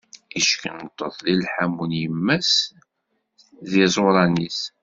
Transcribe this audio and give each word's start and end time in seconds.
Yeckenṭeḍ 0.37 1.15
di 1.23 1.33
lḥammu 1.41 1.85
n 1.89 1.91
yemma-s 2.01 2.51
d 3.69 3.71
yiẓuṛan-is. 3.79 4.59